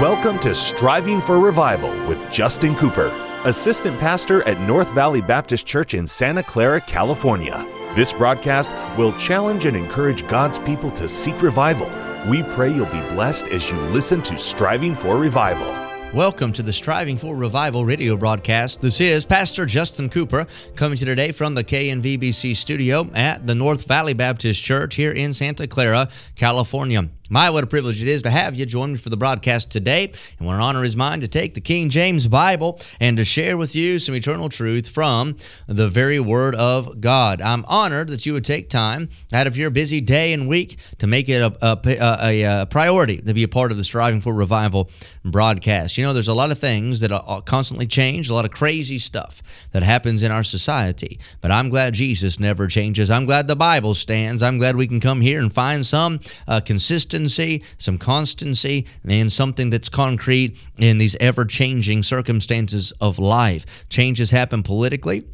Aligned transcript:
Welcome 0.00 0.38
to 0.40 0.54
Striving 0.54 1.20
for 1.20 1.40
Revival 1.40 1.90
with 2.06 2.30
Justin 2.30 2.76
Cooper, 2.76 3.08
Assistant 3.42 3.98
Pastor 3.98 4.46
at 4.46 4.60
North 4.60 4.88
Valley 4.90 5.20
Baptist 5.20 5.66
Church 5.66 5.92
in 5.92 6.06
Santa 6.06 6.40
Clara, 6.40 6.80
California. 6.80 7.66
This 7.96 8.12
broadcast 8.12 8.70
will 8.96 9.12
challenge 9.14 9.64
and 9.64 9.76
encourage 9.76 10.24
God's 10.28 10.60
people 10.60 10.92
to 10.92 11.08
seek 11.08 11.42
revival. 11.42 11.90
We 12.30 12.44
pray 12.54 12.72
you'll 12.72 12.86
be 12.86 13.00
blessed 13.12 13.48
as 13.48 13.68
you 13.68 13.76
listen 13.86 14.22
to 14.22 14.38
Striving 14.38 14.94
for 14.94 15.16
Revival. 15.16 15.66
Welcome 16.14 16.52
to 16.52 16.62
the 16.62 16.72
Striving 16.72 17.18
for 17.18 17.34
Revival 17.34 17.84
radio 17.84 18.16
broadcast. 18.16 18.80
This 18.80 19.00
is 19.00 19.24
Pastor 19.24 19.66
Justin 19.66 20.08
Cooper 20.08 20.46
coming 20.76 20.96
to 20.96 21.00
you 21.00 21.06
today 21.06 21.32
from 21.32 21.56
the 21.56 21.64
KNVBC 21.64 22.54
studio 22.54 23.10
at 23.14 23.48
the 23.48 23.54
North 23.56 23.88
Valley 23.88 24.14
Baptist 24.14 24.62
Church 24.62 24.94
here 24.94 25.10
in 25.10 25.32
Santa 25.32 25.66
Clara, 25.66 26.08
California. 26.36 27.10
My, 27.30 27.50
what 27.50 27.62
a 27.62 27.66
privilege 27.66 28.00
it 28.00 28.08
is 28.08 28.22
to 28.22 28.30
have 28.30 28.54
you 28.54 28.64
join 28.64 28.92
me 28.92 28.98
for 28.98 29.10
the 29.10 29.16
broadcast 29.16 29.70
today. 29.70 30.12
And 30.38 30.46
what 30.46 30.54
an 30.54 30.62
honor 30.62 30.82
is 30.82 30.96
mine 30.96 31.20
to 31.20 31.28
take 31.28 31.52
the 31.52 31.60
King 31.60 31.90
James 31.90 32.26
Bible 32.26 32.80
and 33.00 33.18
to 33.18 33.24
share 33.24 33.58
with 33.58 33.74
you 33.74 33.98
some 33.98 34.14
eternal 34.14 34.48
truth 34.48 34.88
from 34.88 35.36
the 35.66 35.88
very 35.88 36.18
Word 36.18 36.54
of 36.54 37.02
God. 37.02 37.42
I'm 37.42 37.66
honored 37.66 38.08
that 38.08 38.24
you 38.24 38.32
would 38.32 38.44
take 38.44 38.70
time 38.70 39.10
out 39.32 39.46
of 39.46 39.58
your 39.58 39.68
busy 39.68 40.00
day 40.00 40.32
and 40.32 40.48
week 40.48 40.78
to 41.00 41.06
make 41.06 41.28
it 41.28 41.42
a, 41.42 41.54
a, 41.60 41.78
a, 42.22 42.62
a 42.62 42.66
priority 42.66 43.18
to 43.18 43.34
be 43.34 43.42
a 43.42 43.48
part 43.48 43.72
of 43.72 43.76
the 43.76 43.84
Striving 43.84 44.22
for 44.22 44.32
Revival 44.32 44.90
broadcast. 45.22 45.98
You 45.98 46.04
know, 46.04 46.14
there's 46.14 46.28
a 46.28 46.34
lot 46.34 46.50
of 46.50 46.58
things 46.58 47.00
that 47.00 47.10
constantly 47.44 47.86
change, 47.86 48.30
a 48.30 48.34
lot 48.34 48.46
of 48.46 48.52
crazy 48.52 48.98
stuff 48.98 49.42
that 49.72 49.82
happens 49.82 50.22
in 50.22 50.32
our 50.32 50.44
society. 50.44 51.18
But 51.42 51.50
I'm 51.50 51.68
glad 51.68 51.92
Jesus 51.92 52.40
never 52.40 52.68
changes. 52.68 53.10
I'm 53.10 53.26
glad 53.26 53.48
the 53.48 53.56
Bible 53.56 53.94
stands. 53.94 54.42
I'm 54.42 54.56
glad 54.56 54.76
we 54.76 54.86
can 54.86 55.00
come 55.00 55.20
here 55.20 55.40
and 55.40 55.52
find 55.52 55.84
some 55.84 56.20
uh, 56.46 56.60
consistent 56.60 57.17
consistency, 57.18 57.64
some 57.78 57.98
constancy, 57.98 58.86
and 59.04 59.32
something 59.32 59.70
that's 59.70 59.88
concrete 59.88 60.56
in 60.78 60.98
these 60.98 61.16
ever 61.18 61.44
changing 61.44 62.04
circumstances 62.04 62.92
of 63.00 63.18
life. 63.18 63.88
Changes 63.88 64.30
happen 64.30 64.62
politically. 64.62 65.24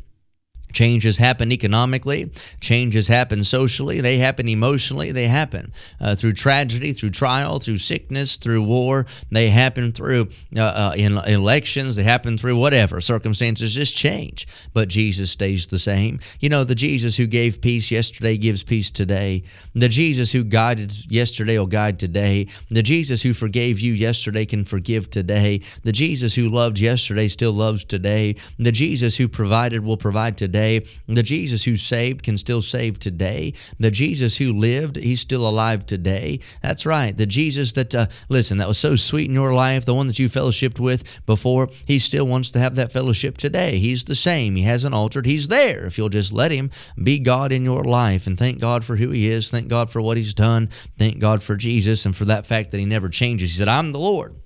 Changes 0.74 1.18
happen 1.18 1.52
economically, 1.52 2.32
changes 2.60 3.06
happen 3.06 3.44
socially, 3.44 4.00
they 4.00 4.18
happen 4.18 4.48
emotionally, 4.48 5.12
they 5.12 5.28
happen 5.28 5.72
uh, 6.00 6.16
through 6.16 6.32
tragedy, 6.32 6.92
through 6.92 7.10
trial, 7.10 7.60
through 7.60 7.78
sickness, 7.78 8.38
through 8.38 8.64
war, 8.64 9.06
they 9.30 9.48
happen 9.50 9.92
through 9.92 10.28
uh, 10.56 10.60
uh, 10.60 10.94
in 10.96 11.16
elections, 11.18 11.94
they 11.94 12.02
happen 12.02 12.36
through 12.36 12.56
whatever. 12.56 13.00
Circumstances 13.00 13.72
just 13.72 13.94
change, 13.94 14.48
but 14.72 14.88
Jesus 14.88 15.30
stays 15.30 15.68
the 15.68 15.78
same. 15.78 16.18
You 16.40 16.48
know, 16.48 16.64
the 16.64 16.74
Jesus 16.74 17.16
who 17.16 17.28
gave 17.28 17.60
peace 17.60 17.92
yesterday 17.92 18.36
gives 18.36 18.64
peace 18.64 18.90
today. 18.90 19.44
The 19.76 19.88
Jesus 19.88 20.32
who 20.32 20.42
guided 20.42 20.92
yesterday 21.08 21.56
will 21.56 21.66
guide 21.66 22.00
today. 22.00 22.48
The 22.70 22.82
Jesus 22.82 23.22
who 23.22 23.32
forgave 23.32 23.78
you 23.78 23.92
yesterday 23.92 24.44
can 24.44 24.64
forgive 24.64 25.08
today. 25.08 25.60
The 25.84 25.92
Jesus 25.92 26.34
who 26.34 26.48
loved 26.48 26.80
yesterday 26.80 27.28
still 27.28 27.52
loves 27.52 27.84
today. 27.84 28.34
The 28.58 28.72
Jesus 28.72 29.16
who 29.16 29.28
provided 29.28 29.84
will 29.84 29.96
provide 29.96 30.36
today 30.36 30.63
The 31.06 31.22
Jesus 31.22 31.64
who 31.64 31.76
saved 31.76 32.22
can 32.22 32.36
still 32.38 32.62
save 32.62 32.98
today. 32.98 33.54
The 33.78 33.90
Jesus 33.90 34.36
who 34.36 34.52
lived, 34.52 34.96
he's 34.96 35.20
still 35.20 35.48
alive 35.48 35.86
today. 35.86 36.40
That's 36.62 36.86
right. 36.86 37.16
The 37.16 37.26
Jesus 37.26 37.72
that, 37.72 37.94
uh, 37.94 38.06
listen, 38.28 38.58
that 38.58 38.68
was 38.68 38.78
so 38.78 38.96
sweet 38.96 39.28
in 39.28 39.34
your 39.34 39.54
life, 39.54 39.84
the 39.84 39.94
one 39.94 40.06
that 40.06 40.18
you 40.18 40.28
fellowshipped 40.28 40.80
with 40.80 41.04
before, 41.26 41.68
he 41.86 41.98
still 41.98 42.26
wants 42.26 42.50
to 42.52 42.58
have 42.58 42.76
that 42.76 42.92
fellowship 42.92 43.36
today. 43.36 43.78
He's 43.78 44.04
the 44.04 44.14
same. 44.14 44.56
He 44.56 44.62
hasn't 44.62 44.94
altered. 44.94 45.26
He's 45.26 45.48
there 45.48 45.86
if 45.86 45.98
you'll 45.98 46.08
just 46.08 46.32
let 46.32 46.50
him 46.50 46.70
be 47.02 47.18
God 47.18 47.52
in 47.52 47.64
your 47.64 47.84
life 47.84 48.26
and 48.26 48.38
thank 48.38 48.60
God 48.60 48.84
for 48.84 48.96
who 48.96 49.10
he 49.10 49.28
is. 49.28 49.50
Thank 49.50 49.68
God 49.68 49.90
for 49.90 50.00
what 50.00 50.16
he's 50.16 50.34
done. 50.34 50.70
Thank 50.98 51.18
God 51.18 51.42
for 51.42 51.56
Jesus 51.56 52.06
and 52.06 52.14
for 52.14 52.24
that 52.26 52.46
fact 52.46 52.70
that 52.70 52.78
he 52.78 52.84
never 52.84 53.08
changes. 53.08 53.50
He 53.50 53.58
said, 53.58 53.68
I'm 53.68 53.92
the 53.92 53.98
Lord. 53.98 54.36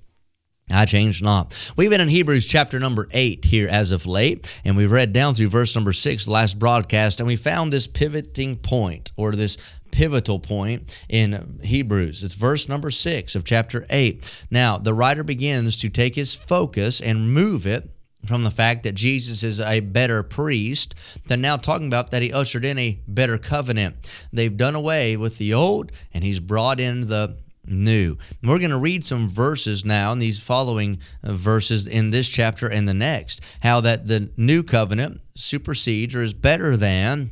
I 0.71 0.85
changed 0.85 1.23
not. 1.23 1.55
We've 1.75 1.89
been 1.89 2.01
in 2.01 2.09
Hebrews 2.09 2.45
chapter 2.45 2.79
number 2.79 3.07
8 3.11 3.45
here 3.45 3.67
as 3.67 3.91
of 3.91 4.05
late, 4.05 4.49
and 4.63 4.77
we've 4.77 4.91
read 4.91 5.13
down 5.13 5.33
through 5.33 5.49
verse 5.49 5.73
number 5.75 5.93
6, 5.93 6.25
the 6.25 6.31
last 6.31 6.59
broadcast, 6.59 7.19
and 7.19 7.27
we 7.27 7.35
found 7.35 7.73
this 7.73 7.87
pivoting 7.87 8.57
point 8.57 9.11
or 9.15 9.31
this 9.31 9.57
pivotal 9.91 10.39
point 10.39 10.95
in 11.09 11.59
Hebrews. 11.63 12.23
It's 12.23 12.35
verse 12.35 12.69
number 12.69 12.91
6 12.91 13.35
of 13.35 13.43
chapter 13.43 13.85
8. 13.89 14.45
Now, 14.51 14.77
the 14.77 14.93
writer 14.93 15.23
begins 15.23 15.77
to 15.77 15.89
take 15.89 16.15
his 16.15 16.35
focus 16.35 17.01
and 17.01 17.33
move 17.33 17.65
it 17.65 17.89
from 18.25 18.43
the 18.43 18.51
fact 18.51 18.83
that 18.83 18.95
Jesus 18.95 19.43
is 19.43 19.61
a 19.61 19.79
better 19.79 20.23
priest 20.23 20.93
than 21.27 21.41
now 21.41 21.57
talking 21.57 21.87
about 21.87 22.11
that 22.11 22.21
he 22.21 22.33
ushered 22.33 22.65
in 22.65 22.77
a 22.77 22.99
better 23.07 23.37
covenant. 23.37 23.95
They've 24.33 24.55
done 24.55 24.75
away 24.75 25.15
with 25.15 25.37
the 25.37 25.53
old 25.53 25.91
and 26.13 26.23
he's 26.23 26.39
brought 26.39 26.79
in 26.79 27.07
the 27.07 27.37
new. 27.65 28.17
We're 28.43 28.59
going 28.59 28.71
to 28.71 28.77
read 28.77 29.05
some 29.05 29.29
verses 29.29 29.85
now 29.85 30.11
in 30.11 30.19
these 30.19 30.39
following 30.39 30.99
uh, 31.23 31.33
verses 31.33 31.87
in 31.87 32.09
this 32.09 32.27
chapter 32.27 32.67
and 32.67 32.87
the 32.87 32.93
next, 32.93 33.41
how 33.61 33.81
that 33.81 34.07
the 34.07 34.31
new 34.37 34.63
covenant 34.63 35.21
supersedes 35.35 36.15
or 36.15 36.21
is 36.21 36.33
better 36.33 36.75
than 36.75 37.31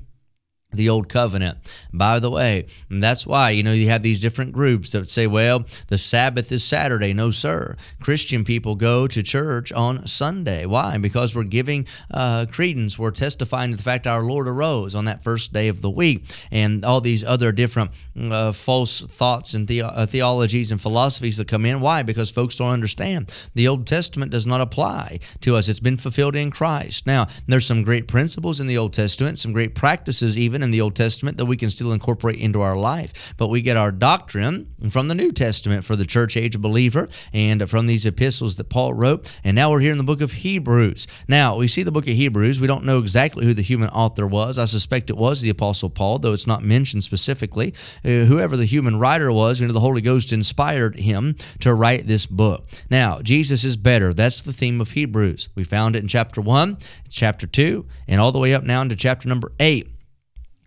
the 0.74 0.90
old 0.90 1.08
covenant. 1.08 1.58
By 1.94 2.20
the 2.20 2.30
way, 2.30 2.68
that's 2.90 3.26
why, 3.26 3.52
you 3.52 3.64
know, 3.64 3.72
you 3.72 3.88
have 3.88 4.04
these 4.04 4.20
different 4.20 4.52
groups 4.52 4.92
that 4.92 5.10
say, 5.10 5.26
well, 5.26 5.66
the 5.88 5.98
Sabbath 5.98 6.52
is 6.52 6.64
Saturday. 6.64 7.14
No, 7.14 7.32
sir. 7.32 7.78
Christian 8.02 8.44
people 8.44 8.76
go 8.76 9.08
to 9.08 9.24
church 9.24 9.72
on 9.72 10.06
Sunday. 10.08 10.66
Why? 10.66 10.98
Because 10.98 11.34
we're 11.34 11.44
giving 11.44 11.88
uh, 12.12 12.48
credence. 12.52 13.00
We're 13.00 13.12
testifying 13.12 13.72
to 13.72 13.78
the 13.78 13.84
fact 13.84 14.08
our 14.08 14.22
Lord 14.24 14.48
arose 14.48 14.94
on 14.94 15.06
that 15.06 15.24
first 15.24 15.54
day 15.54 15.70
of 15.70 15.82
the 15.82 15.90
week. 15.90 16.26
And 16.52 16.84
all 16.84 17.00
these 17.00 17.24
other 17.24 17.54
different 17.54 17.92
uh, 18.20 18.52
false 18.52 19.00
thoughts 19.02 19.54
and 19.54 19.68
the- 19.68 19.84
uh, 19.84 20.06
theologies 20.06 20.74
and 20.74 20.82
philosophies 20.82 21.38
that 21.38 21.48
come 21.48 21.66
in. 21.66 21.80
Why? 21.80 22.04
Because 22.04 22.30
folks 22.30 22.58
don't 22.58 22.72
understand. 22.72 23.32
The 23.56 23.70
Old 23.70 23.88
Testament 23.88 24.32
does 24.32 24.46
not 24.46 24.60
apply 24.60 25.20
to 25.42 25.56
us. 25.56 25.70
It's 25.70 25.80
been 25.80 25.98
fulfilled 25.98 26.36
in 26.36 26.52
Christ. 26.52 27.08
Now, 27.08 27.28
there's 27.48 27.66
some 27.66 27.84
great 27.84 28.10
principles 28.10 28.60
in 28.60 28.68
the 28.68 28.78
Old 28.78 28.92
Testament, 28.92 29.40
some 29.40 29.54
great 29.54 29.74
practices 29.74 30.38
even 30.38 30.57
in 30.64 30.72
the 30.72 30.82
Old 30.82 30.96
Testament 30.96 31.38
that 31.38 31.46
we 31.46 31.58
can 31.58 31.70
still 31.70 31.92
incorporate 31.92 32.38
into 32.38 32.62
our 32.62 32.78
life. 32.78 33.34
But 33.38 33.50
we 33.50 33.62
get 33.62 33.78
our 33.78 33.92
doctrine 33.92 34.74
from 34.90 35.08
the 35.08 35.16
New 35.16 35.32
Testament 35.32 35.84
for 35.84 35.96
the 35.96 36.06
church 36.06 36.38
age 36.38 36.60
believer 36.60 37.08
and 37.34 37.70
from 37.70 37.88
these 37.88 38.06
epistles 38.06 38.56
that 38.58 38.70
Paul 38.70 38.94
wrote. 38.94 39.32
And 39.44 39.56
now 39.56 39.72
we're 39.72 39.80
here 39.80 39.92
in 39.92 39.98
the 39.98 40.04
book 40.04 40.22
of 40.22 40.34
Hebrews. 40.34 41.08
Now, 41.28 41.56
we 41.56 41.68
see 41.68 41.84
the 41.84 41.92
book 41.92 42.08
of 42.08 42.14
Hebrews. 42.14 42.62
We 42.62 42.68
don't 42.68 42.86
know 42.86 43.00
exactly 43.00 43.46
who 43.46 43.54
the 43.54 43.62
human 43.62 43.90
author 43.90 44.26
was. 44.28 44.58
I 44.58 44.66
suspect 44.66 45.10
it 45.10 45.18
was 45.18 45.42
the 45.42 45.50
Apostle 45.50 45.90
Paul, 45.90 46.20
though 46.20 46.34
it's 46.34 46.48
not 46.48 46.64
mentioned 46.64 47.04
specifically. 47.04 47.74
Uh, 48.04 48.26
whoever 48.26 48.58
the 48.58 48.66
human 48.66 49.00
writer 49.00 49.32
was, 49.32 49.60
you 49.60 49.68
know, 49.68 49.74
the 49.74 49.80
Holy 49.80 50.02
Ghost 50.02 50.34
inspired 50.34 50.96
him 50.96 51.36
to 51.60 51.74
write 51.74 52.08
this 52.08 52.26
book. 52.26 52.68
Now, 52.90 53.22
Jesus 53.22 53.64
is 53.64 53.78
better. 53.78 54.14
That's 54.14 54.42
the 54.42 54.54
theme 54.54 54.82
of 54.82 54.92
Hebrews. 54.92 55.50
We 55.56 55.64
found 55.64 55.96
it 55.96 56.04
in 56.04 56.08
chapter 56.08 56.42
1, 56.42 56.78
chapter 57.10 57.48
2, 57.48 57.86
and 58.08 58.22
all 58.22 58.32
the 58.32 58.40
way 58.40 58.54
up 58.54 58.64
now 58.64 58.82
into 58.82 58.96
chapter 58.96 59.28
number 59.28 59.52
8. 59.60 59.97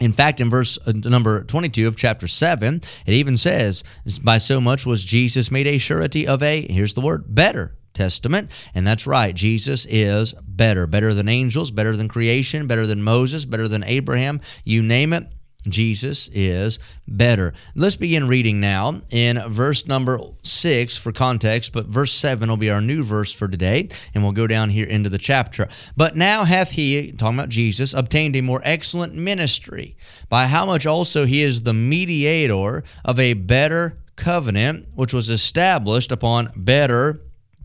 In 0.01 0.13
fact, 0.13 0.41
in 0.41 0.49
verse 0.49 0.79
uh, 0.87 0.93
number 0.95 1.45
22 1.45 1.87
of 1.87 1.97
chapter 1.97 2.27
7, 2.27 2.83
it 3.07 3.13
even 3.13 3.37
says, 3.37 3.85
By 4.23 4.39
so 4.39 4.61
much 4.61 4.87
was 4.87 5.05
Jesus 5.05 5.51
made 5.51 5.67
a 5.67 5.79
surety 5.79 6.27
of 6.27 6.43
a, 6.43 6.67
here's 6.71 6.95
the 6.95 7.03
word, 7.03 7.35
better 7.35 7.77
testament. 7.93 8.51
And 8.75 8.87
that's 8.87 9.07
right, 9.07 9.35
Jesus 9.35 9.87
is 9.87 10.35
better. 10.43 10.87
Better 10.87 11.13
than 11.13 11.29
angels, 11.29 11.71
better 11.71 11.97
than 11.97 12.09
creation, 12.09 12.67
better 12.67 12.87
than 12.87 13.03
Moses, 13.03 13.45
better 13.45 13.69
than 13.69 13.85
Abraham. 13.85 14.41
You 14.65 14.83
name 14.83 15.13
it, 15.13 15.31
Jesus 15.69 16.29
is 16.33 16.79
better. 17.07 17.53
Let's 17.75 17.97
begin 17.97 18.29
reading 18.29 18.61
now 18.61 19.03
in 19.11 19.39
verse 19.49 19.87
number 19.87 20.19
six 20.43 20.97
for 20.97 21.13
context, 21.13 21.73
but 21.73 21.87
verse 21.87 22.13
seven 22.13 22.49
will 22.49 22.57
be 22.57 22.71
our 22.71 22.81
new 22.81 23.03
verse 23.03 23.31
for 23.33 23.47
today, 23.47 23.89
and 24.15 24.23
we'll 24.23 24.33
go 24.33 24.47
down 24.47 24.71
here 24.71 24.87
into 24.87 25.11
the 25.11 25.19
chapter. 25.19 25.69
But 25.97 26.17
now 26.17 26.45
hath 26.45 26.71
he, 26.71 27.13
talking 27.13 27.39
about 27.39 27.51
Jesus, 27.51 27.93
obtained 27.93 28.37
a 28.37 28.41
more 28.41 28.63
excellent 28.65 29.15
ministry, 29.15 29.97
by 30.31 30.47
how 30.47 30.65
much 30.65 30.87
also 30.87 31.27
he 31.27 31.43
is 31.43 31.63
the 31.63 31.75
mediator 31.75 32.83
of 33.05 33.21
a 33.21 33.35
better 33.35 33.99
covenant, 34.17 34.89
which 34.95 35.13
was 35.13 35.29
established 35.29 36.11
upon 36.11 36.53
better 36.57 37.21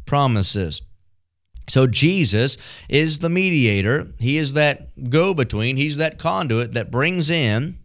promises. 0.06 0.82
So 1.68 1.88
Jesus 1.88 2.58
is 2.90 3.20
the 3.20 3.30
mediator. 3.30 4.14
He 4.20 4.38
is 4.38 4.54
that 4.54 5.10
go 5.10 5.34
between. 5.34 5.78
He's 5.78 5.98
that 5.98 6.20
conduit 6.20 6.74
that 6.74 6.92
brings 6.92 7.30
in 7.30 7.80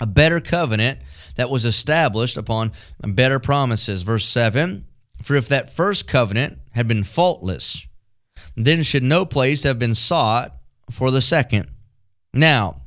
a 0.00 0.06
better 0.06 0.40
covenant 0.40 0.98
that 1.36 1.50
was 1.50 1.64
established 1.64 2.36
upon 2.36 2.72
better 3.02 3.38
promises. 3.38 4.02
Verse 4.02 4.24
7 4.24 4.86
For 5.22 5.36
if 5.36 5.48
that 5.48 5.74
first 5.74 6.06
covenant 6.06 6.58
had 6.72 6.86
been 6.86 7.04
faultless, 7.04 7.86
then 8.56 8.82
should 8.82 9.02
no 9.02 9.24
place 9.24 9.62
have 9.62 9.78
been 9.78 9.94
sought 9.94 10.56
for 10.90 11.10
the 11.10 11.20
second. 11.20 11.68
Now, 12.32 12.82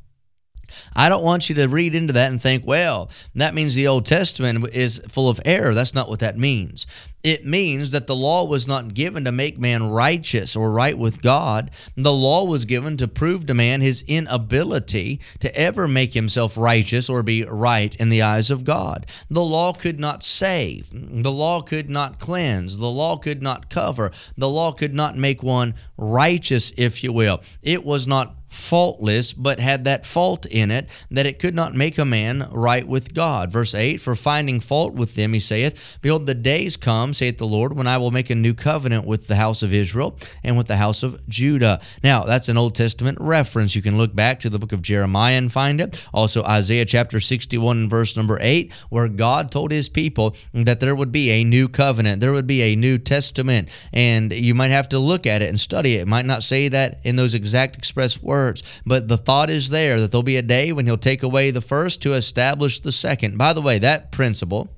I 0.96 1.10
don't 1.10 1.24
want 1.24 1.50
you 1.50 1.56
to 1.56 1.68
read 1.68 1.96
into 1.96 2.14
that 2.14 2.32
and 2.32 2.42
think, 2.42 2.66
well, 2.66 3.10
that 3.36 3.54
means 3.54 3.76
the 3.76 3.88
Old 3.88 4.06
Testament 4.06 4.68
is 4.74 5.02
full 5.08 5.30
of 5.30 5.40
error. 5.46 5.74
That's 5.74 5.94
not 5.94 6.10
what 6.10 6.20
that 6.20 6.38
means. 6.38 6.86
It 7.22 7.46
means 7.46 7.92
that 7.92 8.08
the 8.08 8.16
law 8.16 8.46
was 8.46 8.66
not 8.66 8.94
given 8.94 9.26
to 9.26 9.32
make 9.34 9.60
man 9.60 9.90
righteous 9.90 10.56
or 10.56 10.72
right 10.72 10.98
with 10.98 11.22
God. 11.22 11.70
The 11.98 12.14
law 12.14 12.46
was 12.46 12.64
given 12.64 12.96
to 12.96 13.10
prove 13.10 13.46
to 13.48 13.54
man 13.54 13.82
his 13.82 14.04
inability 14.08 15.20
to 15.42 15.54
ever 15.54 15.86
make 15.88 16.14
himself 16.14 16.58
righteous 16.58 17.10
or 17.10 17.22
be 17.22 17.44
right 17.44 17.94
in 17.98 18.08
the 18.08 18.22
eyes 18.22 18.50
of 18.50 18.64
God. 18.64 19.06
The 19.30 19.44
law 19.44 19.74
could 19.74 20.00
not 20.00 20.24
save. 20.24 20.90
The 20.94 21.32
law 21.32 21.62
could 21.62 21.90
not 21.90 22.20
cleanse. 22.20 22.78
The 22.78 22.90
law 22.90 23.18
could 23.18 23.42
not 23.42 23.70
cover. 23.70 24.12
The 24.38 24.50
law 24.50 24.72
could 24.72 24.94
not 24.94 25.18
make 25.18 25.44
one 25.44 25.76
righteous, 25.98 26.72
if 26.78 27.04
you 27.04 27.12
will. 27.12 27.42
It 27.62 27.84
was 27.84 28.08
not 28.08 28.39
faultless, 28.50 29.32
but 29.34 29.60
had 29.60 29.86
that 29.86 30.06
fault 30.06 30.46
in 30.48 30.72
it, 30.72 30.90
that 31.12 31.26
it 31.26 31.40
could 31.40 31.56
not 31.56 31.76
make 31.76 31.98
a 31.98 32.06
man 32.06 32.48
right 32.52 32.88
with 32.88 33.14
God. 33.14 33.52
Verse 33.52 33.74
8 33.74 33.98
For 34.02 34.16
finding 34.16 34.60
fault 34.60 34.94
with 34.94 35.16
them, 35.16 35.34
he 35.34 35.40
saith, 35.40 36.00
Behold, 36.02 36.26
the 36.26 36.36
days 36.36 36.76
come, 36.76 37.14
saith 37.14 37.38
the 37.38 37.46
Lord, 37.46 37.74
when 37.74 37.88
I 37.88 37.98
will 37.98 38.12
make 38.12 38.30
a 38.30 38.36
new 38.36 38.54
covenant 38.54 39.06
with 39.06 39.28
the 39.28 39.36
house 39.36 39.62
of 39.62 39.74
Israel 39.74 40.18
and 40.44 40.58
with 40.58 40.68
the 40.68 40.78
house 40.78 41.04
of 41.04 41.26
Judah. 41.30 41.80
Now, 42.04 42.24
that's 42.24 42.50
an 42.50 42.58
Old 42.58 42.76
Testament 42.76 43.18
reference. 43.22 43.76
You 43.76 43.82
can 43.82 43.98
look 43.98 44.16
back 44.16 44.40
to 44.42 44.50
the 44.50 44.60
book 44.60 44.72
of 44.72 44.82
Jeremiah 44.82 45.38
and 45.38 45.52
find 45.52 45.80
it. 45.80 46.06
Also, 46.14 46.44
Isaiah 46.44 46.86
chapter 46.86 47.20
61 47.20 47.88
verse 47.88 48.18
number 48.18 48.38
8, 48.42 48.74
where 48.90 49.08
God 49.08 49.52
told 49.52 49.72
his 49.72 49.90
people 49.90 50.36
that 50.54 50.80
there 50.80 50.96
would 50.96 51.12
be 51.12 51.30
a 51.32 51.44
new 51.44 51.70
covenant, 51.70 52.20
there 52.20 52.34
would 52.34 52.48
be 52.48 52.64
a 52.64 52.76
new 52.76 52.98
testament, 52.98 53.70
and 53.94 54.34
you 54.34 54.56
might 54.56 54.72
have 54.72 54.90
to 54.90 55.00
look 55.00 55.28
at 55.28 55.42
it 55.42 55.50
and 55.50 55.60
study 55.60 55.96
it. 55.96 56.02
It 56.02 56.08
might 56.08 56.26
not 56.26 56.44
say 56.44 56.68
that 56.70 57.00
in 57.04 57.16
those 57.16 57.34
exact 57.34 57.78
express 57.78 58.22
words 58.22 58.39
words. 58.40 58.64
But 58.86 59.08
the 59.08 59.18
thought 59.18 59.50
is 59.50 59.70
there 59.70 60.00
that 60.00 60.12
there'll 60.12 60.24
be 60.24 60.38
a 60.38 60.42
day 60.42 60.72
when 60.72 60.86
he'll 60.86 60.98
take 60.98 61.24
away 61.24 61.52
the 61.52 61.62
first 61.62 62.02
to 62.04 62.14
establish 62.14 62.80
the 62.80 62.92
second. 62.92 63.38
By 63.38 63.54
the 63.54 63.62
way, 63.62 63.80
that 63.80 64.12
principle 64.12 64.70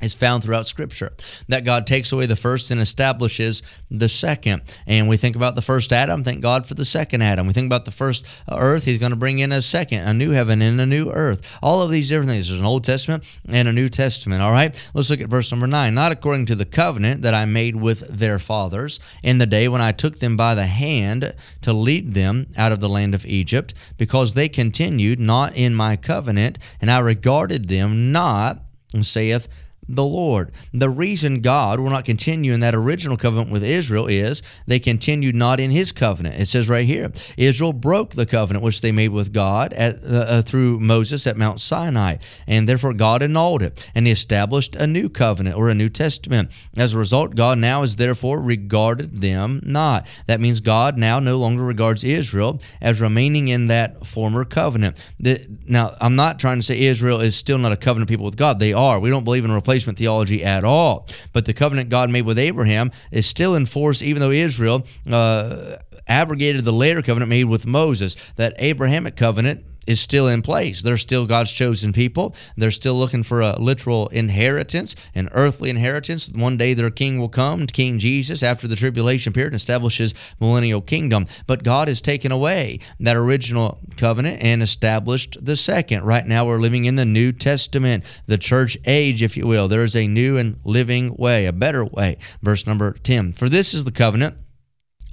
is 0.00 0.14
found 0.14 0.42
throughout 0.42 0.66
scripture 0.66 1.12
that 1.48 1.64
god 1.64 1.86
takes 1.86 2.12
away 2.12 2.26
the 2.26 2.36
first 2.36 2.70
and 2.70 2.80
establishes 2.80 3.62
the 3.90 4.08
second. 4.08 4.62
And 4.86 5.08
we 5.08 5.16
think 5.16 5.36
about 5.36 5.54
the 5.54 5.62
first 5.62 5.92
adam 5.92 6.24
thank 6.24 6.40
god 6.40 6.66
for 6.66 6.74
the 6.74 6.84
second 6.84 7.22
adam. 7.22 7.46
We 7.46 7.52
think 7.52 7.66
about 7.66 7.84
the 7.84 7.90
first 7.90 8.26
earth 8.50 8.84
he's 8.84 8.98
going 8.98 9.10
to 9.10 9.16
bring 9.16 9.38
in 9.38 9.52
a 9.52 9.62
second 9.62 10.06
a 10.06 10.14
new 10.14 10.30
heaven 10.30 10.62
and 10.62 10.80
a 10.80 10.86
new 10.86 11.10
earth. 11.10 11.58
All 11.62 11.82
of 11.82 11.90
these 11.90 12.08
different 12.08 12.30
things 12.30 12.48
there's 12.48 12.60
an 12.60 12.66
old 12.66 12.84
testament 12.84 13.24
and 13.48 13.68
a 13.68 13.72
new 13.72 13.88
testament 13.88 14.42
all 14.42 14.52
right? 14.52 14.74
Let's 14.94 15.10
look 15.10 15.20
at 15.20 15.28
verse 15.28 15.50
number 15.50 15.66
nine. 15.66 15.94
Not 15.94 16.12
according 16.12 16.46
to 16.46 16.54
the 16.54 16.64
covenant 16.64 17.22
that 17.22 17.34
i 17.34 17.44
made 17.44 17.76
with 17.76 18.00
their 18.08 18.38
fathers 18.38 19.00
in 19.22 19.38
the 19.38 19.46
day 19.46 19.68
when 19.68 19.80
i 19.80 19.92
took 19.92 20.18
them 20.18 20.36
by 20.36 20.54
the 20.54 20.66
hand 20.66 21.34
to 21.62 21.72
lead 21.72 22.14
them 22.14 22.46
out 22.56 22.72
of 22.72 22.80
the 22.80 22.88
land 22.88 23.14
of 23.14 23.26
egypt 23.26 23.74
because 23.96 24.34
they 24.34 24.48
continued 24.48 25.18
not 25.18 25.54
in 25.54 25.74
my 25.74 25.96
covenant 25.96 26.58
and 26.80 26.90
i 26.90 26.98
regarded 26.98 27.68
them 27.68 28.12
not 28.12 28.62
saith 29.02 29.48
the 29.94 30.04
Lord. 30.04 30.52
The 30.72 30.90
reason 30.90 31.40
God 31.40 31.80
will 31.80 31.90
not 31.90 32.04
continue 32.04 32.52
in 32.52 32.60
that 32.60 32.74
original 32.74 33.16
covenant 33.16 33.50
with 33.50 33.62
Israel 33.62 34.06
is 34.06 34.42
they 34.66 34.78
continued 34.78 35.34
not 35.34 35.60
in 35.60 35.70
his 35.70 35.92
covenant. 35.92 36.40
It 36.40 36.46
says 36.46 36.68
right 36.68 36.86
here 36.86 37.12
Israel 37.36 37.72
broke 37.72 38.10
the 38.10 38.26
covenant 38.26 38.64
which 38.64 38.80
they 38.80 38.92
made 38.92 39.08
with 39.08 39.32
God 39.32 39.72
at, 39.72 40.02
uh, 40.04 40.08
uh, 40.08 40.42
through 40.42 40.80
Moses 40.80 41.26
at 41.26 41.36
Mount 41.36 41.60
Sinai, 41.60 42.16
and 42.46 42.68
therefore 42.68 42.92
God 42.92 43.22
annulled 43.22 43.62
it, 43.62 43.86
and 43.94 44.06
he 44.06 44.12
established 44.12 44.76
a 44.76 44.86
new 44.86 45.08
covenant 45.08 45.56
or 45.56 45.68
a 45.68 45.74
New 45.74 45.88
Testament. 45.88 46.52
As 46.76 46.94
a 46.94 46.98
result, 46.98 47.34
God 47.34 47.58
now 47.58 47.82
is 47.82 47.96
therefore 47.96 48.40
regarded 48.40 49.20
them 49.20 49.60
not. 49.64 50.06
That 50.26 50.40
means 50.40 50.60
God 50.60 50.96
now 50.96 51.18
no 51.18 51.38
longer 51.38 51.62
regards 51.64 52.04
Israel 52.04 52.60
as 52.80 53.00
remaining 53.00 53.48
in 53.48 53.66
that 53.66 54.06
former 54.06 54.44
covenant. 54.44 54.96
The, 55.18 55.46
now, 55.66 55.96
I'm 56.00 56.16
not 56.16 56.38
trying 56.38 56.58
to 56.58 56.62
say 56.62 56.80
Israel 56.80 57.20
is 57.20 57.36
still 57.36 57.58
not 57.58 57.72
a 57.72 57.76
covenant 57.76 58.08
people 58.08 58.24
with 58.24 58.36
God. 58.36 58.58
They 58.58 58.72
are. 58.72 59.00
We 59.00 59.10
don't 59.10 59.24
believe 59.24 59.44
in 59.44 59.52
replacement 59.52 59.79
replacement 59.86 59.98
theology 59.98 60.44
at 60.44 60.64
all. 60.64 61.06
But 61.32 61.46
the 61.46 61.54
covenant 61.54 61.88
God 61.88 62.10
made 62.10 62.22
with 62.22 62.38
Abraham 62.38 62.90
is 63.10 63.26
still 63.26 63.54
in 63.54 63.66
force, 63.66 64.02
even 64.02 64.20
though 64.20 64.30
Israel 64.30 64.84
uh, 65.10 65.76
abrogated 66.06 66.64
the 66.64 66.72
later 66.72 67.02
covenant 67.02 67.28
made 67.28 67.44
with 67.44 67.66
Moses. 67.66 68.16
That 68.36 68.54
Abrahamic 68.58 69.16
covenant 69.16 69.64
is 69.86 70.00
still 70.00 70.28
in 70.28 70.42
place. 70.42 70.82
They're 70.82 70.96
still 70.96 71.26
God's 71.26 71.50
chosen 71.50 71.92
people. 71.92 72.34
They're 72.56 72.70
still 72.70 72.98
looking 72.98 73.22
for 73.22 73.40
a 73.40 73.58
literal 73.58 74.08
inheritance, 74.08 74.94
an 75.14 75.28
earthly 75.32 75.70
inheritance. 75.70 76.30
One 76.30 76.56
day 76.56 76.74
their 76.74 76.90
king 76.90 77.18
will 77.18 77.28
come, 77.28 77.66
King 77.66 77.98
Jesus, 77.98 78.42
after 78.42 78.68
the 78.68 78.76
tribulation 78.76 79.32
period, 79.32 79.52
and 79.52 79.56
establishes 79.56 80.14
millennial 80.40 80.80
kingdom. 80.80 81.26
But 81.46 81.62
God 81.62 81.88
has 81.88 82.00
taken 82.00 82.32
away 82.32 82.80
that 83.00 83.16
original 83.16 83.78
covenant 83.96 84.42
and 84.42 84.62
established 84.62 85.36
the 85.40 85.56
second. 85.56 86.04
Right 86.04 86.26
now 86.26 86.46
we're 86.46 86.58
living 86.58 86.84
in 86.84 86.96
the 86.96 87.04
New 87.04 87.32
Testament, 87.32 88.04
the 88.26 88.38
church 88.38 88.76
age, 88.86 89.22
if 89.22 89.36
you 89.36 89.46
will. 89.46 89.68
There 89.68 89.84
is 89.84 89.96
a 89.96 90.06
new 90.06 90.36
and 90.36 90.58
living 90.64 91.14
way, 91.16 91.46
a 91.46 91.52
better 91.52 91.84
way. 91.84 92.18
Verse 92.42 92.66
number 92.66 92.92
10. 92.92 93.32
For 93.32 93.48
this 93.48 93.74
is 93.74 93.84
the 93.84 93.92
covenant 93.92 94.36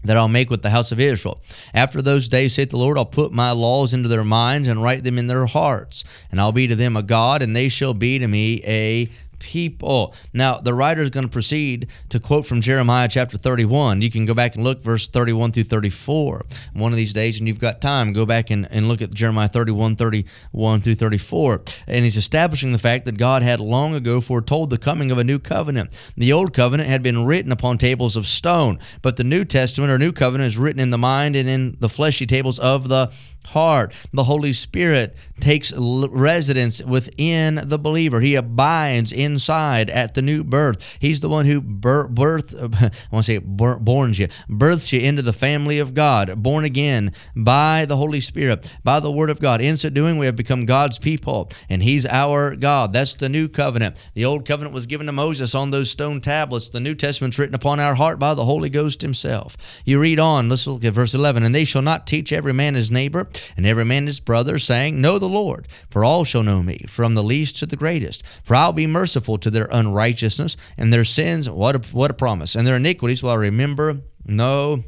that 0.04 0.18
I'll 0.18 0.28
make 0.28 0.50
with 0.50 0.62
the 0.62 0.70
house 0.70 0.92
of 0.92 1.00
Israel. 1.00 1.42
After 1.74 2.02
those 2.02 2.30
days, 2.30 2.56
saith 2.56 2.70
the 2.70 2.78
Lord, 2.78 2.98
I'll 2.98 3.06
put 3.06 3.32
my 3.32 3.52
laws 3.52 3.94
into 3.94 4.08
their 4.08 4.24
minds 4.24 4.68
and 4.68 4.82
write 4.82 5.04
them 5.04 5.18
in 5.18 5.28
their 5.28 5.46
hearts. 5.46 6.04
And 6.32 6.40
I'll 6.40 6.52
be 6.52 6.68
to 6.68 6.76
them 6.76 6.96
a 6.96 7.04
God, 7.04 7.42
and 7.42 7.56
they 7.56 7.68
shall 7.68 7.94
be 7.94 8.20
to 8.20 8.28
me 8.28 8.62
a 8.64 9.10
people. 9.39 10.13
Now, 10.34 10.60
the 10.60 10.74
writer 10.74 11.01
is 11.01 11.10
going 11.10 11.25
to 11.25 11.31
proceed 11.31 11.88
to 12.10 12.19
quote 12.19 12.45
from 12.45 12.62
Jeremiah 12.62 13.07
chapter 13.07 13.38
31. 13.38 14.01
You 14.01 14.12
can 14.12 14.25
go 14.25 14.34
back 14.34 14.56
and 14.56 14.63
look 14.63 14.81
verse 14.81 15.07
31 15.07 15.51
through 15.51 15.66
34. 15.66 16.45
One 16.74 16.92
of 16.92 16.98
these 16.98 17.13
days, 17.13 17.39
and 17.39 17.48
you've 17.48 17.60
got 17.60 17.81
time, 17.81 18.13
go 18.13 18.25
back 18.25 18.50
and, 18.50 18.68
and 18.72 18.88
look 18.88 19.01
at 19.01 19.13
Jeremiah 19.13 19.48
31, 19.48 19.95
31 19.95 20.81
through 20.81 20.95
34. 20.95 21.62
And 21.88 22.04
he's 22.04 22.18
establishing 22.18 22.72
the 22.72 22.78
fact 22.78 23.06
that 23.06 23.18
God 23.18 23.42
had 23.42 23.60
long 23.60 23.94
ago 23.94 24.22
foretold 24.22 24.69
the 24.69 24.78
coming 24.78 25.12
of 25.12 25.18
a 25.18 25.24
new 25.24 25.39
covenant. 25.39 25.92
The 26.16 26.34
old 26.34 26.54
covenant 26.54 26.89
had 26.89 27.04
been 27.04 27.25
written 27.25 27.51
upon 27.51 27.78
tables 27.78 28.16
of 28.16 28.28
stone, 28.28 28.80
but 29.01 29.18
the 29.18 29.24
New 29.24 29.45
Testament 29.45 29.92
or 29.92 29.98
new 29.98 30.12
covenant 30.12 30.48
is 30.48 30.57
written 30.57 30.80
in 30.80 30.89
the 30.89 30.98
mind 30.98 31.36
and 31.36 31.50
in 31.50 31.78
the 31.80 31.89
fleshy 31.89 32.25
tables 32.25 32.60
of 32.60 32.88
the 32.88 33.12
heart. 33.48 33.94
The 34.14 34.24
Holy 34.24 34.54
Spirit 34.54 35.16
takes 35.40 35.74
residence 35.74 36.84
within 36.84 37.62
the 37.64 37.80
believer. 37.80 38.20
He 38.20 38.36
abides 38.36 39.12
inside 39.12 39.90
at 39.90 40.14
the 40.14 40.22
new 40.22 40.44
birth. 40.44 40.98
He's 41.00 41.20
the 41.20 41.30
one 41.30 41.46
who 41.46 41.62
bir- 41.62 42.08
birth, 42.08 42.54
I 42.60 42.92
want 43.12 43.24
to 43.24 43.24
say 43.24 43.40
borns 43.40 44.20
you, 44.20 44.28
births 44.50 44.92
you 44.92 45.00
into 45.00 45.22
the 45.22 45.34
family 45.34 45.80
of 45.80 45.94
God, 45.94 46.42
born 46.42 46.66
again 46.66 47.14
by 47.36 47.86
the 47.86 47.96
Holy 47.96 48.20
Spirit, 48.20 48.74
by 48.84 49.00
the 49.00 49.12
Word 49.12 49.30
of 49.30 49.40
God. 49.40 49.62
In 49.62 49.78
so 49.78 49.90
doing, 49.90 50.18
we 50.18 50.26
have 50.26 50.36
become 50.36 50.66
God's 50.66 51.00
people, 51.00 51.50
and 51.70 51.82
He's 51.82 52.06
our 52.06 52.56
God. 52.56 52.94
That's 52.94 53.16
the 53.16 53.30
new 53.30 53.48
covenant. 53.48 53.98
The 54.14 54.26
old 54.26 54.46
covenant 54.46 54.74
was 54.74 54.88
given 54.88 55.08
to 55.08 55.14
Moses 55.14 55.56
on 55.56 55.72
those 55.72 55.90
stone 55.90 56.22
tablets. 56.22 56.70
The 56.70 56.80
New 56.80 56.96
Testament's 56.96 57.40
written 57.40 57.56
upon 57.56 57.80
our 57.80 57.96
heart 57.96 58.20
by 58.20 58.34
the 58.34 58.46
Holy 58.46 58.70
Ghost 58.70 59.02
Himself. 59.02 59.56
You 59.86 60.00
read 60.00 60.20
on, 60.20 60.50
let's 60.50 60.68
look 60.68 60.84
at 60.84 60.94
verse 60.94 61.14
11. 61.14 61.44
And 61.44 61.56
they 61.56 61.66
shall 61.66 61.82
not 61.82 62.08
teach 62.08 62.34
every 62.34 62.54
man 62.54 62.76
his 62.76 62.92
neighbor 62.92 63.30
and 63.56 63.66
every 63.66 63.86
man 63.86 64.06
his 64.06 64.19
brother, 64.19 64.60
saying, 64.60 65.00
Know 65.00 65.19
the 65.19 65.30
Lord, 65.30 65.68
for 65.89 66.04
all 66.04 66.24
shall 66.24 66.44
know 66.44 66.63
me, 66.63 66.86
from 66.88 67.16
the 67.16 67.24
least 67.24 67.57
to 67.57 67.66
the 67.66 67.75
greatest. 67.75 68.24
For 68.44 68.56
I'll 68.56 68.74
be 68.74 68.88
merciful 68.88 69.38
to 69.39 69.51
their 69.51 69.67
unrighteousness 69.72 70.58
and 70.77 70.91
their 70.94 71.06
sins. 71.06 71.50
What 71.50 71.75
a, 71.75 71.79
what 71.96 72.12
a 72.12 72.15
promise. 72.15 72.56
And 72.56 72.65
their 72.65 72.75
iniquities 72.75 73.24
will 73.24 73.32
I 73.32 73.36
remember 73.36 74.01
no 74.25 74.84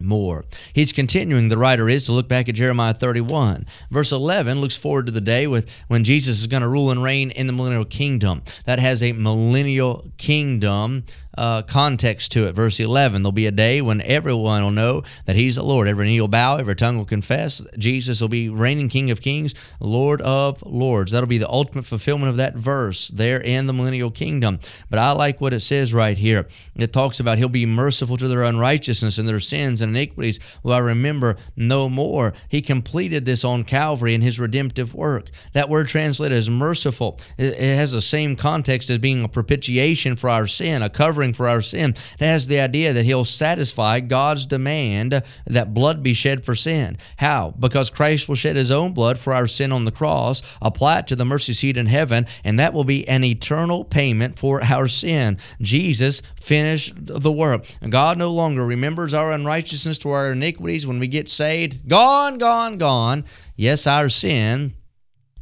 more. 0.00 0.44
He's 0.72 0.92
continuing, 0.92 1.48
the 1.48 1.58
writer 1.58 1.88
is, 1.88 2.06
to 2.06 2.12
look 2.12 2.28
back 2.28 2.48
at 2.48 2.54
Jeremiah 2.54 2.94
31. 2.94 3.66
Verse 3.90 4.12
11 4.12 4.60
looks 4.60 4.76
forward 4.76 5.06
to 5.06 5.12
the 5.12 5.20
day 5.20 5.48
with 5.48 5.68
when 5.88 6.04
Jesus 6.04 6.38
is 6.38 6.46
going 6.46 6.62
to 6.62 6.68
rule 6.68 6.92
and 6.92 7.02
reign 7.02 7.30
in 7.32 7.48
the 7.48 7.52
millennial 7.52 7.84
kingdom. 7.84 8.42
That 8.64 8.78
has 8.78 9.02
a 9.02 9.12
millennial 9.12 10.08
kingdom 10.16 11.04
uh, 11.38 11.62
context 11.62 12.32
to 12.32 12.46
it. 12.46 12.52
Verse 12.52 12.80
11 12.80 13.22
There'll 13.22 13.32
be 13.32 13.46
a 13.46 13.52
day 13.52 13.80
when 13.80 14.00
everyone 14.02 14.62
will 14.62 14.70
know 14.70 15.02
that 15.26 15.36
He's 15.36 15.56
the 15.56 15.62
Lord. 15.62 15.86
Every 15.86 16.06
knee 16.06 16.20
will 16.20 16.28
bow, 16.28 16.56
every 16.56 16.74
tongue 16.74 16.98
will 16.98 17.04
confess. 17.04 17.64
Jesus 17.78 18.20
will 18.20 18.28
be 18.28 18.48
reigning 18.48 18.88
King 18.88 19.10
of 19.10 19.20
Kings, 19.20 19.54
Lord 19.78 20.20
of 20.22 20.62
Lords. 20.66 21.12
That'll 21.12 21.28
be 21.28 21.38
the 21.38 21.48
ultimate 21.48 21.84
fulfillment 21.84 22.30
of 22.30 22.38
that 22.38 22.56
verse 22.56 23.08
there 23.08 23.40
in 23.40 23.66
the 23.66 23.72
millennial 23.72 24.10
kingdom. 24.10 24.58
But 24.90 24.98
I 24.98 25.12
like 25.12 25.40
what 25.40 25.54
it 25.54 25.60
says 25.60 25.94
right 25.94 26.18
here. 26.18 26.48
It 26.74 26.92
talks 26.92 27.20
about 27.20 27.38
He'll 27.38 27.48
be 27.48 27.66
merciful 27.66 28.16
to 28.16 28.28
their 28.28 28.42
unrighteousness 28.42 29.18
and 29.18 29.28
their 29.28 29.40
sins 29.40 29.80
and 29.80 29.87
iniquities 29.88 30.40
will 30.62 30.72
I 30.72 30.78
remember 30.78 31.36
no 31.56 31.88
more. 31.88 32.34
He 32.48 32.62
completed 32.62 33.24
this 33.24 33.44
on 33.44 33.64
Calvary 33.64 34.14
in 34.14 34.20
His 34.20 34.38
redemptive 34.38 34.94
work. 34.94 35.30
That 35.52 35.68
word 35.68 35.88
translated 35.88 36.36
as 36.36 36.50
merciful, 36.50 37.18
it 37.36 37.56
has 37.58 37.92
the 37.92 38.00
same 38.00 38.36
context 38.36 38.90
as 38.90 38.98
being 38.98 39.24
a 39.24 39.28
propitiation 39.28 40.16
for 40.16 40.30
our 40.30 40.46
sin, 40.46 40.82
a 40.82 40.90
covering 40.90 41.32
for 41.32 41.48
our 41.48 41.60
sin. 41.60 41.94
It 42.20 42.26
has 42.26 42.46
the 42.46 42.60
idea 42.60 42.92
that 42.92 43.04
he'll 43.04 43.24
satisfy 43.24 44.00
God's 44.00 44.46
demand 44.46 45.22
that 45.46 45.74
blood 45.74 46.02
be 46.02 46.14
shed 46.14 46.44
for 46.44 46.54
sin. 46.54 46.98
How? 47.16 47.54
Because 47.58 47.90
Christ 47.90 48.28
will 48.28 48.34
shed 48.34 48.56
his 48.56 48.70
own 48.70 48.92
blood 48.92 49.18
for 49.18 49.34
our 49.34 49.46
sin 49.46 49.72
on 49.72 49.84
the 49.84 49.92
cross, 49.92 50.42
apply 50.60 51.00
it 51.00 51.06
to 51.08 51.16
the 51.16 51.24
mercy 51.24 51.52
seat 51.52 51.76
in 51.76 51.86
heaven, 51.86 52.26
and 52.44 52.58
that 52.58 52.72
will 52.72 52.84
be 52.84 53.06
an 53.08 53.24
eternal 53.24 53.84
payment 53.84 54.38
for 54.38 54.62
our 54.62 54.88
sin. 54.88 55.38
Jesus 55.60 56.22
finished 56.34 56.92
the 56.96 57.32
work. 57.32 57.66
God 57.88 58.18
no 58.18 58.30
longer 58.30 58.64
remembers 58.64 59.14
our 59.14 59.32
unrighteousness 59.32 59.77
to 59.84 60.10
our 60.10 60.32
iniquities 60.32 60.86
when 60.86 60.98
we 60.98 61.08
get 61.08 61.28
saved. 61.28 61.88
Gone, 61.88 62.38
gone, 62.38 62.78
gone. 62.78 63.24
Yes, 63.56 63.86
our 63.86 64.08
sin 64.08 64.74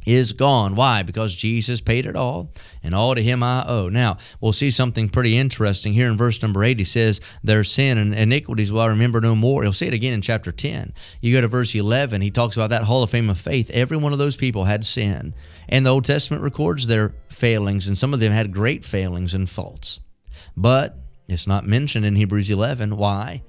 is 0.07 0.31
gone. 0.31 0.75
Why? 0.75 1.03
Because 1.03 1.35
Jesus 1.35 1.81
paid 1.81 2.05
it 2.05 2.15
all, 2.15 2.53
and 2.81 2.95
all 2.95 3.13
to 3.13 3.21
him 3.21 3.43
I 3.43 3.65
owe. 3.67 3.89
Now, 3.89 4.17
we'll 4.39 4.53
see 4.53 4.71
something 4.71 5.09
pretty 5.09 5.37
interesting 5.37 5.91
here 5.91 6.07
in 6.07 6.15
verse 6.15 6.41
number 6.41 6.63
8. 6.63 6.79
He 6.79 6.85
says, 6.85 7.19
Their 7.43 7.65
sin 7.65 7.97
and 7.97 8.15
iniquities 8.15 8.71
will 8.71 8.79
I 8.79 8.85
remember 8.85 9.19
no 9.19 9.35
more. 9.35 9.63
He'll 9.63 9.73
say 9.73 9.87
it 9.87 9.93
again 9.93 10.13
in 10.13 10.21
chapter 10.21 10.53
10. 10.53 10.93
You 11.19 11.33
go 11.33 11.41
to 11.41 11.49
verse 11.49 11.75
11, 11.75 12.21
he 12.21 12.31
talks 12.31 12.55
about 12.55 12.69
that 12.69 12.83
Hall 12.83 13.03
of 13.03 13.09
Fame 13.09 13.29
of 13.29 13.37
faith. 13.37 13.69
Every 13.71 13.97
one 13.97 14.13
of 14.13 14.19
those 14.19 14.37
people 14.37 14.63
had 14.63 14.85
sin. 14.85 15.35
And 15.67 15.85
the 15.85 15.89
Old 15.89 16.05
Testament 16.05 16.41
records 16.41 16.87
their 16.87 17.13
failings, 17.27 17.89
and 17.89 17.97
some 17.97 18.13
of 18.13 18.21
them 18.21 18.31
had 18.31 18.53
great 18.53 18.85
failings 18.85 19.33
and 19.33 19.49
faults. 19.49 19.99
But 20.55 20.97
it's 21.27 21.47
not 21.47 21.65
mentioned 21.65 22.05
in 22.05 22.15
Hebrews 22.15 22.49
11. 22.49 22.95
Why? 22.95 23.43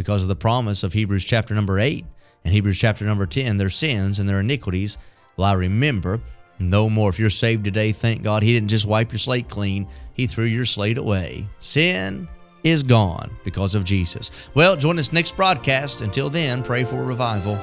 Because 0.00 0.22
of 0.22 0.28
the 0.28 0.34
promise 0.34 0.82
of 0.82 0.94
Hebrews 0.94 1.26
chapter 1.26 1.52
number 1.54 1.78
8 1.78 2.06
and 2.46 2.54
Hebrews 2.54 2.78
chapter 2.78 3.04
number 3.04 3.26
10, 3.26 3.58
their 3.58 3.68
sins 3.68 4.18
and 4.18 4.26
their 4.26 4.40
iniquities 4.40 4.96
well, 5.36 5.46
I 5.46 5.52
remember 5.52 6.22
no 6.58 6.88
more. 6.88 7.10
If 7.10 7.18
you're 7.18 7.28
saved 7.28 7.64
today, 7.64 7.92
thank 7.92 8.22
God 8.22 8.42
He 8.42 8.54
didn't 8.54 8.70
just 8.70 8.86
wipe 8.86 9.12
your 9.12 9.18
slate 9.18 9.50
clean, 9.50 9.86
He 10.14 10.26
threw 10.26 10.46
your 10.46 10.64
slate 10.64 10.96
away. 10.96 11.46
Sin 11.58 12.26
is 12.64 12.82
gone 12.82 13.30
because 13.44 13.74
of 13.74 13.84
Jesus. 13.84 14.30
Well, 14.54 14.74
join 14.74 14.98
us 14.98 15.12
next 15.12 15.36
broadcast. 15.36 16.00
Until 16.00 16.30
then, 16.30 16.62
pray 16.62 16.82
for 16.82 17.04
revival. 17.04 17.58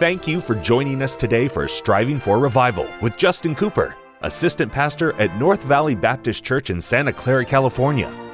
Thank 0.00 0.26
you 0.26 0.40
for 0.40 0.56
joining 0.56 1.00
us 1.00 1.14
today 1.14 1.46
for 1.46 1.68
Striving 1.68 2.18
for 2.18 2.40
Revival 2.40 2.88
with 3.00 3.16
Justin 3.16 3.54
Cooper, 3.54 3.94
Assistant 4.22 4.72
Pastor 4.72 5.12
at 5.20 5.36
North 5.36 5.62
Valley 5.62 5.94
Baptist 5.94 6.42
Church 6.42 6.70
in 6.70 6.80
Santa 6.80 7.12
Clara, 7.12 7.44
California. 7.44 8.12